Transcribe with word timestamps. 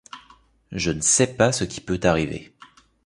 Je 0.71 0.89
ne 0.89 0.99
sais 1.01 1.27
pas 1.35 1.51
ce 1.51 1.63
qui 1.63 1.79
peut 1.79 1.99
arriver. 2.01 2.53